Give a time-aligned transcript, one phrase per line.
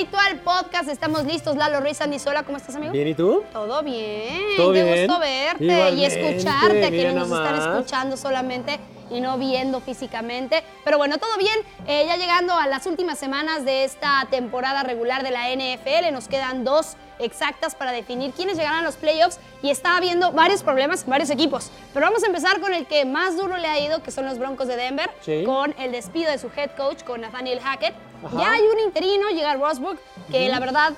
[0.00, 0.88] Ritual Podcast.
[0.88, 1.56] Estamos listos.
[1.56, 2.90] Lalo Ruiz, Andy Sola, ¿cómo estás, amigo?
[2.90, 3.44] Bien, ¿y tú?
[3.52, 4.56] Todo bien.
[4.56, 5.06] ¿Todo Qué bien?
[5.06, 6.88] gusto verte y escucharte.
[6.88, 8.80] Quienes nos están escuchando solamente
[9.10, 10.62] y no viendo físicamente.
[10.84, 11.54] Pero bueno, todo bien.
[11.86, 16.28] Eh, ya llegando a las últimas semanas de esta temporada regular de la NFL, nos
[16.28, 21.02] quedan dos exactas para definir quiénes llegarán a los playoffs y está habiendo varios problemas
[21.04, 21.70] en varios equipos.
[21.92, 24.38] Pero vamos a empezar con el que más duro le ha ido, que son los
[24.38, 25.44] Broncos de Denver, Sí.
[25.44, 27.94] con el despido de su head coach, con Nathaniel Hackett.
[28.24, 28.36] Ajá.
[28.38, 29.98] Ya hay un interino, llega Rosberg,
[30.30, 30.92] que la verdad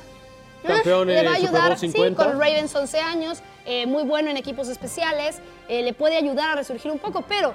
[0.62, 2.08] eh, Campeón le en va a ayudar, 50.
[2.08, 6.50] sí, con Ravens 11 años, eh, muy bueno en equipos especiales, eh, le puede ayudar
[6.50, 7.52] a resurgir un poco, pero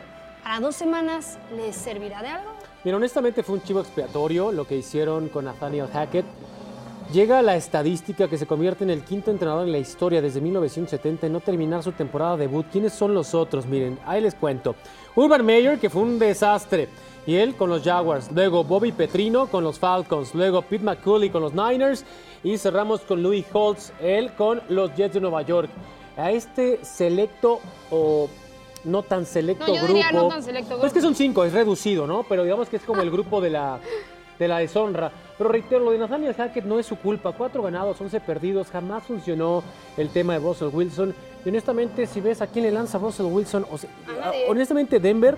[0.48, 2.50] para dos semanas les servirá de algo.
[2.86, 6.26] Mira, honestamente fue un chivo expiatorio lo que hicieron con Nathaniel Hackett.
[7.12, 11.28] Llega la estadística que se convierte en el quinto entrenador en la historia desde 1970
[11.28, 12.66] en no terminar su temporada debut.
[12.72, 13.66] ¿Quiénes son los otros?
[13.66, 14.76] Miren, ahí les cuento.
[15.16, 16.88] Urban Meyer, que fue un desastre,
[17.26, 18.32] y él con los Jaguars.
[18.32, 20.34] Luego Bobby Petrino con los Falcons.
[20.34, 22.05] Luego Pete McCulley con los Niners.
[22.41, 25.70] Y cerramos con Louis Holtz, él con los Jets de Nueva York.
[26.16, 27.60] A este selecto
[27.91, 28.30] o
[28.88, 29.93] no tan selecto No, yo grupo.
[29.93, 32.24] diría no tan selecto Pues es que son cinco, es reducido, ¿no?
[32.24, 33.80] Pero digamos que es como el grupo de la,
[34.40, 35.12] de la deshonra.
[35.38, 37.32] Pero reitero, lo de Nathaniel Hackett no es su culpa.
[37.34, 38.70] Cuatro ganados, once perdidos.
[38.71, 39.63] Jamás funcionó
[39.98, 41.13] el tema de Russell Wilson.
[41.46, 43.90] Y honestamente, si ves a quién le lanza Russell Wilson, o sea,
[44.49, 45.38] honestamente Denver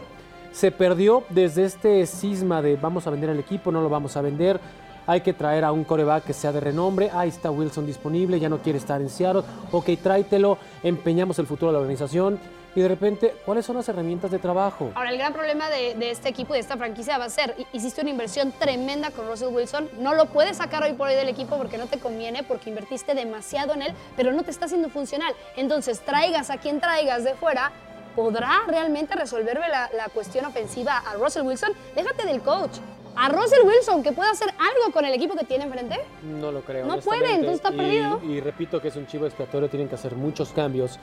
[0.52, 4.22] se perdió desde este cisma de vamos a vender al equipo, no lo vamos a
[4.22, 4.60] vender.
[5.06, 7.10] Hay que traer a un coreback que sea de renombre.
[7.12, 9.42] Ahí está Wilson disponible, ya no quiere estar en Seattle.
[9.72, 12.40] Ok, tráetelo, empeñamos el futuro de la organización.
[12.76, 14.92] Y de repente, ¿cuáles son las herramientas de trabajo?
[14.96, 17.56] Ahora, el gran problema de, de este equipo y de esta franquicia va a ser,
[17.58, 21.16] hi- hiciste una inversión tremenda con Russell Wilson, no lo puedes sacar hoy por hoy
[21.16, 24.66] del equipo porque no te conviene, porque invertiste demasiado en él, pero no te está
[24.66, 25.34] haciendo funcional.
[25.58, 27.72] Entonces, traigas a quien traigas de fuera,
[28.16, 31.72] ¿podrá realmente resolverle la, la cuestión ofensiva a Russell Wilson?
[31.96, 32.78] Déjate del coach.
[33.16, 35.98] A Russell Wilson, que pueda hacer algo con el equipo que tiene enfrente.
[36.24, 36.86] No lo creo.
[36.86, 38.22] No puede, entonces está Y- perdido.
[38.24, 41.00] Y, repito que es un chivo expiatorio, tienen que hacer muchos cambios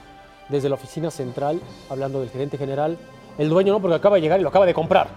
[0.49, 1.59] desde la oficina central,
[1.89, 2.97] hablando del gerente general.
[3.37, 5.07] El dueño no, porque acaba de llegar y lo acaba de comprar.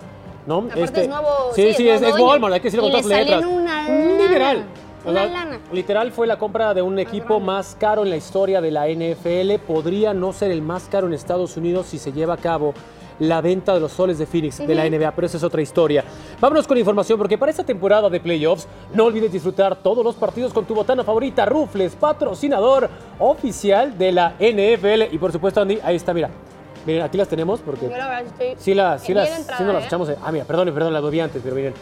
[0.46, 0.66] ¿no?
[0.74, 2.18] Este, es nuevo- Sí, sí, es sí, es.
[2.18, 3.44] Walmart, hay que decirlo con todas las letras.
[3.44, 4.56] una Literal.
[4.56, 4.66] lana,
[5.04, 5.60] una lana.
[5.72, 9.58] Literal fue la compra de un equipo más caro en la historia de la NFL.
[9.66, 12.74] Podría no ser el más caro en Estados Unidos si se lleva a cabo
[13.20, 16.04] la venta de los soles de Phoenix de la NBA, pero esa es otra historia.
[16.40, 20.52] Vámonos con información porque para esta temporada de playoffs no olvides disfrutar todos los partidos
[20.52, 22.88] con tu botana favorita, Rufles, patrocinador
[23.18, 25.14] oficial de la NFL.
[25.14, 26.30] Y por supuesto, Andy, ahí está, mira.
[26.86, 29.64] Miren, aquí las tenemos porque Yo la verdad estoy sí, las, sí, las, entrada, sí
[29.64, 29.86] nos las ¿eh?
[29.86, 30.08] echamos.
[30.08, 30.16] eh.
[30.24, 31.74] Ah, mira, perdón, perdón, las vi antes, pero miren.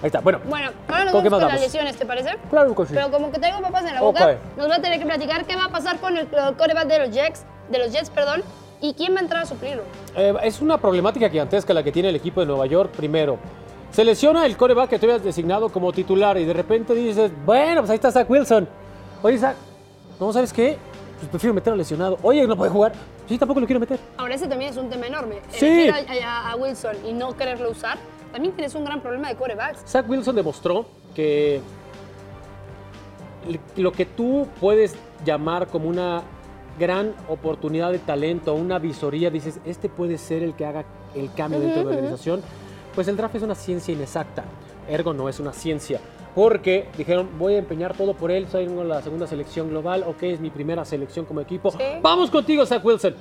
[0.00, 0.38] Ahí está, bueno.
[0.48, 2.36] Bueno, ahora nos ¿Con vamos con las lesiones, ¿te parece?
[2.48, 2.92] Claro que sí.
[2.94, 5.56] Pero como que tengo papas en la boca, nos va a tener que platicar qué
[5.56, 8.44] va a pasar con el coreback de los Jets, de los Jets, perdón,
[8.80, 9.82] y quién va a entrar a suplirlo.
[10.16, 12.92] Eh, es una problemática gigantesca la que tiene el equipo de Nueva York.
[12.96, 13.38] Primero,
[13.90, 17.80] se lesiona el coreback que tú habías designado como titular y de repente dices, bueno,
[17.80, 18.68] pues ahí está Zach Wilson.
[19.22, 19.56] Oye, Zach,
[20.20, 20.76] ¿no sabes qué?
[21.18, 22.16] Pues prefiero meter al lesionado.
[22.22, 22.92] Oye, no puede jugar.
[23.28, 23.98] Sí, tampoco lo quiero meter.
[24.16, 25.40] Ahora ese también es un tema enorme.
[25.50, 25.88] Sí.
[25.88, 27.98] A- a Wilson y no quererlo usar,
[28.32, 29.80] también tienes un gran problema de corebacks.
[29.90, 31.60] Zach Wilson demostró que
[33.76, 36.22] lo que tú puedes llamar como una
[36.78, 40.84] gran oportunidad de talento, una visoría, dices, este puede ser el que haga
[41.14, 42.42] el cambio dentro de la organización,
[42.94, 44.44] pues el draft es una ciencia inexacta,
[44.88, 46.00] ergo no es una ciencia,
[46.34, 50.40] porque dijeron, voy a empeñar todo por él, soy la segunda selección global, ok, es
[50.40, 51.78] mi primera selección como equipo, Sí.
[52.02, 53.14] vamos contigo, Zach Wilson.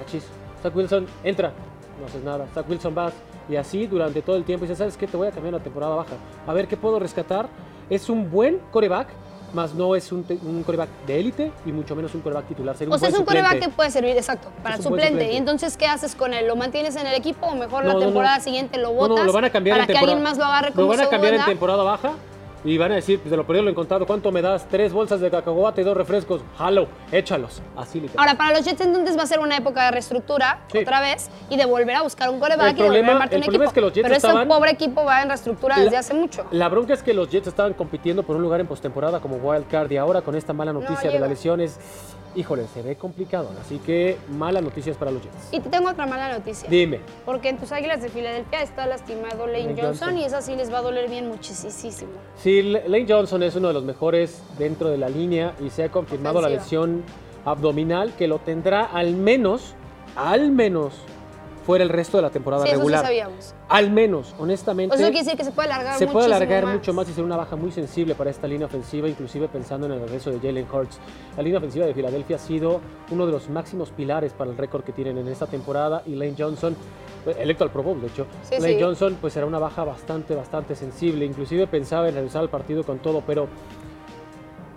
[0.00, 0.24] Achis,
[0.62, 1.52] Zach Wilson, entra,
[2.00, 3.14] no haces nada, Zach Wilson vas,
[3.48, 5.06] y así durante todo el tiempo, y dices, ¿sabes qué?
[5.06, 6.14] Te voy a cambiar la temporada baja,
[6.46, 7.48] a ver qué puedo rescatar,
[7.88, 9.08] es un buen coreback,
[9.56, 12.76] más no es un, un coreback de élite y mucho menos un coreback titular.
[12.76, 15.08] Sería O sea, buen es un coreback que puede servir, exacto, para suplente.
[15.08, 15.34] suplente.
[15.34, 16.46] Y entonces, ¿qué haces con él?
[16.46, 18.06] ¿Lo mantienes en el equipo o mejor No, la no, no.
[18.06, 20.44] temporada siguiente lo botas no, lo van a cambiar para en que alguien más lo
[20.44, 22.12] agarre como Lo van a cambiar en temporada baja
[22.64, 24.66] y van a decir, pues, de lo perdido lo encontrado, ¿cuánto me das?
[24.68, 26.42] Tres bolsas de cacahuate y dos refrescos.
[26.58, 27.62] Jalo, échalos.
[27.76, 28.26] Así literal.
[28.26, 30.78] Ahora, para los Jets entonces va a ser una época de reestructura Sí.
[30.78, 33.42] otra vez y de volver a buscar un coreback y de volver a armarte un
[33.44, 33.62] equipo.
[33.64, 36.14] es que los Jets Pero ese estaban- pobre equipo va en reestructura La- desde hace
[36.14, 36.44] mucho.
[36.50, 39.66] La bronca es que los Jets estaban compitiendo por un lugar en postemporada como wild
[39.68, 41.20] card y ahora con esta mala noticia de llega.
[41.20, 41.78] las lesiones,
[42.34, 43.50] híjole, se ve complicado.
[43.60, 45.48] Así que malas noticias para los Jets.
[45.52, 46.68] Y te tengo otra mala noticia.
[46.68, 47.00] Dime.
[47.24, 50.18] Porque en tus Águilas de Filadelfia está lastimado Lane Lane Johnson, Johnson.
[50.18, 52.10] y esa sí les va a doler bien muchísimo.
[52.36, 55.90] Sí, Lane Johnson es uno de los mejores dentro de la línea y se ha
[55.90, 57.02] confirmado la lesión
[57.44, 59.74] abdominal que lo tendrá al menos,
[60.14, 60.94] al menos
[61.66, 63.04] fuera el resto de la temporada Sí, eso sí regular.
[63.04, 63.54] sabíamos.
[63.68, 64.94] Al menos, honestamente.
[64.94, 66.74] O sea, quiere decir que se puede alargar se puede alargar más.
[66.76, 69.92] mucho más y ser una baja muy sensible para esta línea ofensiva, inclusive pensando en
[69.94, 70.98] el regreso de Jalen Hurts.
[71.36, 72.80] La línea ofensiva de Filadelfia ha sido
[73.10, 76.34] uno de los máximos pilares para el récord que tienen en esta temporada y Lane
[76.38, 76.76] Johnson,
[77.26, 78.80] eh, electo al Pro Bowl, de hecho, Sí, Lane sí.
[78.82, 81.24] Johnson pues será una baja bastante, bastante sensible.
[81.26, 83.48] Inclusive pensaba en realizar el partido con todo, pero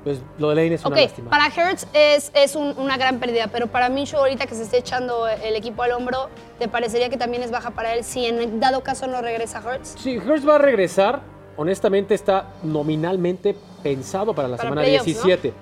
[0.10, 1.30] pues lo de Lane es una lástima.
[1.30, 4.78] para Hertz es, es un- una gran pérdida, pero para Minshew ahorita que se esté
[4.80, 8.60] echando el equipo al hombro, ¿te parecería que también es baja para él si en
[8.60, 9.94] dado caso no regresa Hertz?
[10.00, 11.20] Sí, Hurts va a regresar.
[11.58, 15.14] Honestamente está nominalmente pensado para la Para semana playoffs, ¿no?
[15.14, 15.54] 17.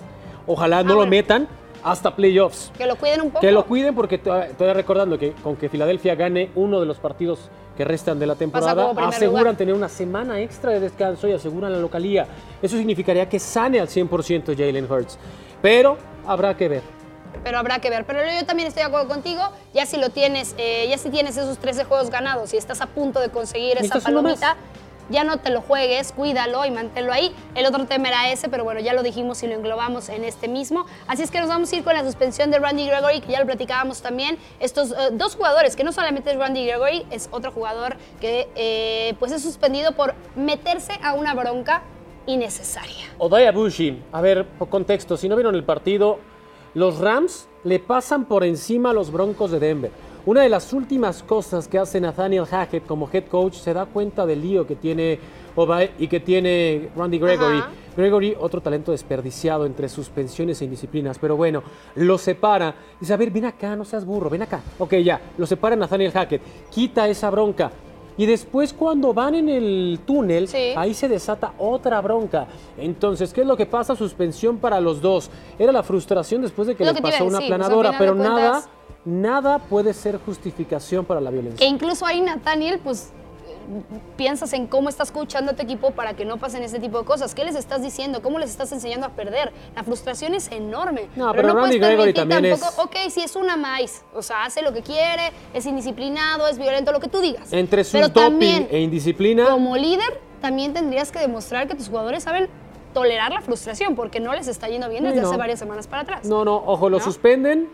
[0.45, 1.47] Ojalá no Ah, lo metan
[1.91, 2.71] hasta playoffs.
[2.77, 3.41] Que lo cuiden un poco.
[3.41, 6.97] Que lo cuiden porque to- todavía recordando que con que Filadelfia gane uno de los
[6.97, 9.55] partidos que restan de la temporada, aseguran lugar.
[9.57, 12.25] tener una semana extra de descanso y aseguran la localía.
[12.61, 15.17] Eso significaría que sane al 100% Jalen Hurts.
[15.61, 16.81] Pero habrá que ver.
[17.43, 18.03] Pero habrá que ver.
[18.05, 19.41] Pero yo también estoy de acuerdo contigo.
[19.73, 22.87] Ya si lo tienes, eh, ya si tienes esos 13 juegos ganados y estás a
[22.87, 24.55] punto de conseguir esa palomita,
[25.09, 27.33] ya no te lo juegues, cuídalo y manténlo ahí.
[27.55, 30.47] El otro tema era ese, pero bueno, ya lo dijimos y lo englobamos en este
[30.47, 30.85] mismo.
[31.07, 33.39] Así es que nos vamos a ir con la suspensión de Randy Gregory, que ya
[33.39, 34.37] lo platicábamos también.
[34.59, 39.15] Estos eh, dos jugadores, que no solamente es Randy Gregory, es otro jugador que eh,
[39.19, 41.83] pues es suspendido por meterse a una bronca
[42.25, 43.05] innecesaria.
[43.17, 46.19] Odaya Bushi, a ver, por contexto, si no vieron el partido,
[46.73, 49.91] los Rams le pasan por encima a los Broncos de Denver.
[50.27, 54.25] Una de las últimas cosas que hace Nathaniel Hackett como head coach se da cuenta
[54.25, 55.17] del lío que tiene
[55.55, 57.59] Odaya y que tiene Randy Gregory.
[57.59, 57.69] Ajá.
[57.95, 61.63] Gregory, otro talento desperdiciado entre suspensiones e indisciplinas, pero bueno,
[61.95, 62.75] lo separa.
[62.99, 64.59] Dice, a ver, ven acá, no seas burro, ven acá.
[64.79, 66.41] Ok, ya, lo separa Nathaniel Hackett,
[66.71, 67.71] quita esa bronca.
[68.17, 70.73] Y después cuando van en el túnel, Sí.
[70.75, 72.47] ahí se desata otra bronca.
[72.77, 73.95] Entonces, ¿qué es lo que pasa?
[73.95, 75.29] Suspensión para los dos.
[75.57, 77.57] Era la frustración después de que Lo le que te iba pasó una decir, pues,
[77.67, 78.69] planadora, pero nada, cuentas-
[79.11, 81.67] nada puede ser justificación para la Que violencia.
[81.67, 83.11] incluso ahí, Nathaniel, pues
[84.15, 87.05] piensas en cómo estás coachando a tu equipo para que no pasen ese tipo de
[87.05, 87.33] cosas.
[87.35, 88.21] ¿Qué les estás diciendo?
[88.21, 89.51] ¿Cómo les estás enseñando a perder?
[89.75, 91.07] La frustración es enorme.
[91.15, 94.45] No, pero no Randy puedes permitir también es- ok, si es una maíz, o sea,
[94.45, 97.51] hace lo que quiere, es indisciplinado, es violento, lo que tú digas.
[97.51, 101.89] Entre su pero doping también, e indisciplina, como líder, también tendrías que demostrar que tus
[101.89, 102.47] jugadores saben
[102.93, 105.27] tolerar la frustración, porque no les está yendo bien desde no.
[105.29, 106.25] hace varias semanas para atrás.
[106.25, 107.03] No, no, ojo, lo ¿No?
[107.03, 107.69] suspenden.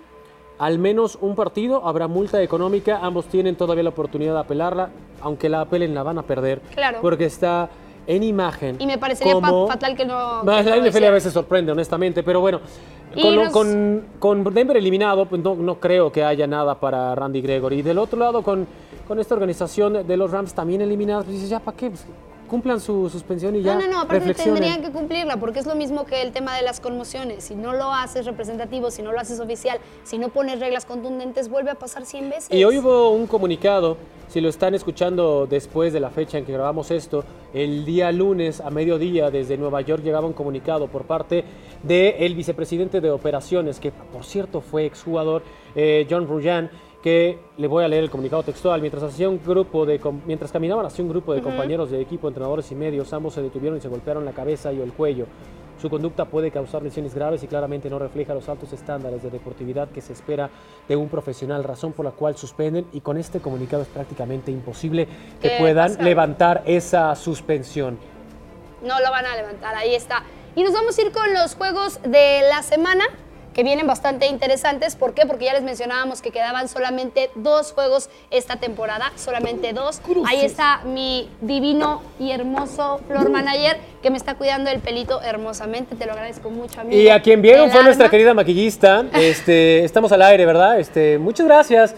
[0.64, 3.00] Al menos un partido, habrá multa económica.
[3.02, 4.90] Ambos tienen todavía la oportunidad de apelarla.
[5.22, 6.62] Aunque la apelen, la van a perder.
[6.74, 7.00] Claro.
[7.02, 7.70] Porque está
[8.08, 8.78] en imagen.
[8.80, 10.42] Y me parecería como- fatal que no...
[10.42, 12.62] Que la NFL a veces sorprende, honestamente, pero bueno.
[13.14, 17.14] Con, lo- nos- con- con Denver eliminado, pues no, no creo que haya nada para
[17.14, 17.80] Randy Gregory.
[17.80, 18.66] Y del otro lado, con,
[19.08, 21.90] con esta organización de los Rams también eliminados, pues dices, ya, ¿para qué?
[21.90, 22.06] Pues,
[22.48, 23.76] cumplan su suspensión y ya.
[23.76, 26.64] No, no, no, aparte tendrían que cumplirla, porque es lo mismo que el tema de
[26.64, 27.44] las conmociones.
[27.44, 31.50] Si no lo haces representativo, si no lo haces oficial, si no pones reglas contundentes,
[31.50, 32.52] vuelve a pasar 100 veces.
[32.52, 33.98] Y hoy hubo un comunicado,
[34.28, 37.24] si lo están escuchando después de la fecha en que grabamos esto,
[37.54, 41.44] el día lunes a mediodía desde Nueva York llegaba un comunicado por parte
[41.84, 45.44] del vicepresidente de operaciones, que por cierto fue exjugador,
[45.76, 46.70] eh, John Ruyan,
[47.04, 48.80] que le voy a leer el comunicado textual.
[48.80, 52.30] Mientras hacía un grupo de com- mientras caminaban hacia un grupo de compañeros de equipo,
[52.30, 55.26] entrenadores y medios, ambos se detuvieron y se golpearon la cabeza y el cuello.
[55.82, 59.90] Su conducta puede causar lesiones graves y claramente no refleja los altos estándares de deportividad
[59.90, 60.50] que se espera
[60.88, 65.08] de un profesional, razón por la cual suspenden y con este comunicado es prácticamente imposible
[65.42, 66.04] que ¿Qué puedan pasa?
[66.04, 67.98] levantar esa suspensión.
[68.82, 70.24] No lo van a levantar, ahí está.
[70.56, 73.04] Y nos vamos a ir con los juegos de la semana,
[73.54, 74.96] que vienen bastante interesantes.
[74.96, 75.26] ¿Por qué?
[75.26, 80.02] Porque ya les mencionábamos que quedaban solamente dos juegos esta temporada, solamente dos.
[80.26, 85.96] Ahí está mi divino y hermoso floor manager, que me está cuidando el pelito hermosamente.
[85.96, 87.00] Te lo agradezco mucho, amigo.
[87.00, 89.06] Y a quien vieron El fue nuestra querida maquillista.
[89.14, 90.80] Este, estamos al aire, ¿verdad?
[90.80, 91.96] Este, muchas gracias.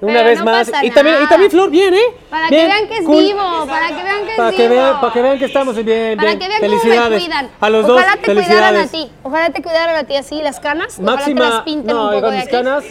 [0.00, 0.70] Una Pero vez no más.
[0.70, 1.28] pasa Y también, y nada.
[1.28, 2.00] también Flor viene.
[2.30, 4.74] Para que vean que es vivo, para que vean que es para que vivo.
[4.74, 6.38] vean, para que vean que estamos bien, Para bien.
[6.38, 7.02] que vean felicidades.
[7.02, 7.50] cómo me cuidan.
[7.60, 9.10] A los Ojalá dos, te cuidaran a ti.
[9.24, 10.94] Ojalá te cuidaran a ti así las canas.
[11.00, 12.52] Ojalá te Máxima, las pinten no, un poco de mis aquí.
[12.52, 12.84] canas.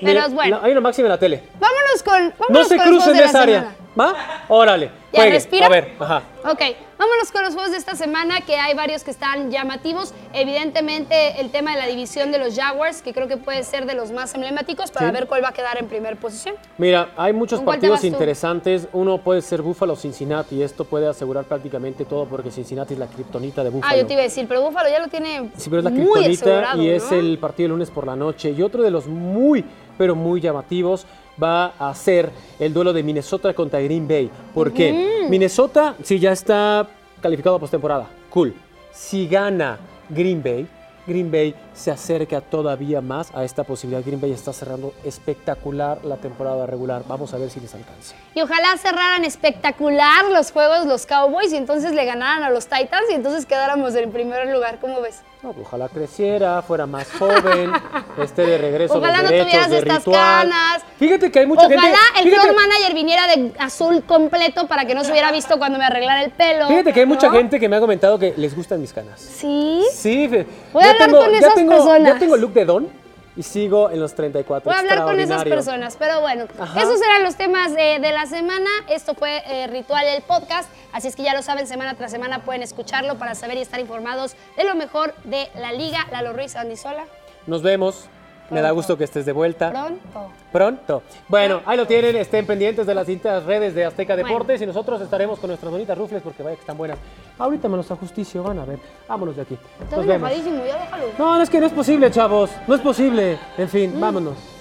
[0.00, 0.60] Mira, es bueno.
[0.62, 1.42] hay una máxima en la tele.
[1.60, 2.14] Vámonos con.
[2.38, 3.58] Vámonos No se con crucen esa área.
[3.60, 3.76] semana.
[3.98, 4.14] ¿Va?
[4.48, 4.90] Órale.
[5.12, 5.64] Ya, juegue.
[5.64, 6.22] A ver, ajá.
[6.44, 6.60] Ok,
[6.98, 10.12] vámonos con los juegos de esta semana, que hay varios que están llamativos.
[10.34, 13.94] Evidentemente, el tema de la división de los Jaguars, que creo que puede ser de
[13.94, 15.12] los más emblemáticos, para Sí.
[15.12, 16.54] ver cuál va a quedar en primera posición.
[16.76, 18.86] Mira, hay muchos ¿Con cuál te partidos interesantes.
[18.92, 20.62] Uno puede ser Buffalo Cincinnati.
[20.62, 23.92] Esto puede asegurar prácticamente todo porque Cincinnati es la kriptonita de Buffalo.
[23.92, 25.90] Ah, yo te iba a decir, pero Búfalo ya lo tiene Sí, pero es la
[25.90, 28.50] kriptonita asegurado, y es el partido el lunes por la noche.
[28.50, 29.64] Y otro de los muy,
[29.96, 31.06] pero muy llamativos
[31.42, 34.30] va a ser el duelo de Minnesota contra Green Bay.
[34.54, 35.26] ¿Por qué?
[35.28, 36.88] Minnesota, sí, ya está
[37.20, 38.06] calificado a postemporada.
[38.30, 38.54] Cool.
[38.92, 39.78] Si gana
[40.08, 40.66] Green Bay,
[41.08, 44.04] Green Bay se acerca todavía más a esta posibilidad.
[44.04, 47.02] Green Bay está cerrando espectacular la temporada regular.
[47.08, 48.14] Vamos a ver si les alcanza.
[48.34, 53.06] Y ojalá cerraran espectacular los juegos los Cowboys y entonces le ganaran a los Titans
[53.10, 54.78] y entonces quedáramos en primer lugar.
[54.80, 55.22] ¿Cómo ves?
[55.42, 57.70] No, pues ojalá creciera, fuera más joven,
[58.20, 60.16] esté de regreso Ojalá los no tuvieras de estas ritual.
[60.50, 60.82] canas.
[60.98, 61.96] Fíjate que hay mucha Ojalá gente.
[62.16, 65.78] el fíjate- floor manager viniera de azul completo para que no se hubiera visto cuando
[65.78, 66.66] me arreglara el pelo.
[66.66, 69.20] Fíjate que hay mucha gente que me ha comentado que les gustan mis canas.
[69.20, 69.84] Sí.
[69.92, 70.26] Sí,
[70.72, 72.12] Voy a hablar tengo, con esas tengo, personas.
[72.14, 72.88] Ya tengo look de Don
[73.36, 74.68] y sigo en los 34.
[74.68, 76.82] Voy a hablar con esas personas, pero bueno, Ajá.
[76.82, 78.68] esos eran los temas eh, de la semana.
[78.88, 82.40] Esto fue eh, Ritual el podcast, así es que ya lo saben, semana tras semana
[82.40, 86.06] pueden escucharlo para saber y estar informados de lo mejor de la liga.
[86.10, 87.04] Lalo Ruiz, Andy Sola,
[87.46, 88.08] Nos vemos.
[88.50, 89.70] Me da gusto que estés de vuelta.
[89.70, 90.32] pronto.
[90.50, 91.02] Pronto.
[91.28, 92.16] Bueno, ahí lo tienen.
[92.16, 94.28] Estén pendientes de las distintas redes de Azteca Bueno.
[94.28, 96.98] Deportes y nosotros estaremos con nuestras bonitas rufles porque vaya que están buenas.
[97.38, 98.78] Ahorita menos a justicia, van a ver.
[99.06, 99.58] Vámonos de aquí.
[99.82, 101.04] Estás enojadísimo, ya déjalo.
[101.18, 102.50] No, no es que no es posible, chavos.
[102.66, 103.38] No es posible.
[103.56, 104.57] En fin, vámonos.